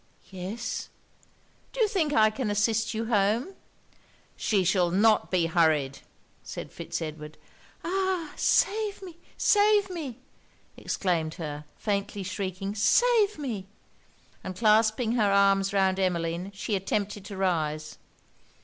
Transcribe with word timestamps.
'Yes.' 0.31 0.89
'Do 1.73 1.79
you 1.79 1.87
think 1.87 2.11
I 2.11 2.31
can 2.31 2.49
assist 2.49 2.95
you 2.95 3.05
home?' 3.05 3.53
'She 4.35 4.63
shall 4.63 4.89
not 4.89 5.29
be 5.29 5.45
hurried,' 5.45 5.99
said 6.41 6.71
Fitz 6.71 7.03
Edward. 7.03 7.37
'Ah! 7.83 8.33
save 8.35 9.03
me! 9.03 9.19
save 9.37 9.91
me!' 9.91 10.17
exclaimed 10.75 11.35
she, 11.35 11.57
faintly 11.77 12.23
shrieking 12.23 12.73
'save 12.73 13.37
me!' 13.37 13.67
and 14.43 14.55
clasping 14.55 15.11
her 15.11 15.31
arms 15.31 15.71
round 15.71 15.99
Emmeline, 15.99 16.51
she 16.55 16.75
attempted 16.75 17.23
to 17.25 17.37
rise. 17.37 17.99